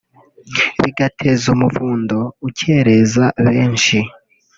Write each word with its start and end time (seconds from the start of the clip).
bigateza 0.81 1.45
umuvundo 1.55 2.17
ukereza 2.47 3.23
benshi 3.45 3.97